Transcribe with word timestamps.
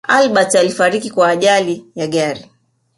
albert 0.07 0.55
alifariki 0.55 1.11
kwa 1.11 1.27
ajari 1.29 1.85
ya 1.95 2.07
gari 2.07 2.49